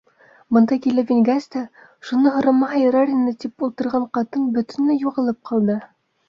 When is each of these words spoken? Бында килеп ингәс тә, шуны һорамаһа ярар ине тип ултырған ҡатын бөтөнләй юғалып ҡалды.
Бында 0.55 0.77
килеп 0.85 1.11
ингәс 1.15 1.45
тә, 1.55 1.61
шуны 2.11 2.31
һорамаһа 2.37 2.79
ярар 2.85 3.13
ине 3.17 3.35
тип 3.45 3.67
ултырған 3.69 4.09
ҡатын 4.19 4.49
бөтөнләй 4.57 5.01
юғалып 5.05 5.43
ҡалды. 5.53 5.79